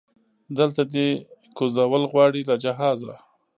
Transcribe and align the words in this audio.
دلته 0.57 0.81
دی 0.93 1.07
کوزول 1.57 2.03
غواړي 2.11 2.41
له 2.49 2.55
جهازه 2.63 3.15